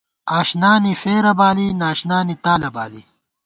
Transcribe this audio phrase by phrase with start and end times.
[0.37, 3.01] آشنانی فېرہ بالی، ناشنانی تالہ بالی